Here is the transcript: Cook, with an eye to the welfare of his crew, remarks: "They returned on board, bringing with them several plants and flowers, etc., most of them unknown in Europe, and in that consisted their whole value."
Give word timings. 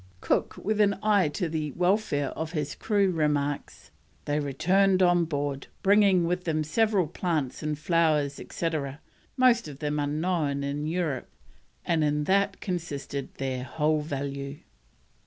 Cook, 0.19 0.55
with 0.57 0.81
an 0.81 0.97
eye 1.03 1.29
to 1.29 1.47
the 1.47 1.73
welfare 1.73 2.29
of 2.29 2.53
his 2.53 2.73
crew, 2.73 3.11
remarks: 3.11 3.91
"They 4.25 4.39
returned 4.39 5.03
on 5.03 5.25
board, 5.25 5.67
bringing 5.83 6.25
with 6.25 6.43
them 6.45 6.63
several 6.63 7.05
plants 7.05 7.61
and 7.61 7.77
flowers, 7.77 8.39
etc., 8.39 8.99
most 9.37 9.67
of 9.67 9.77
them 9.77 9.99
unknown 9.99 10.63
in 10.63 10.87
Europe, 10.87 11.29
and 11.85 12.03
in 12.03 12.23
that 12.23 12.59
consisted 12.61 13.35
their 13.35 13.63
whole 13.63 14.01
value." 14.01 14.61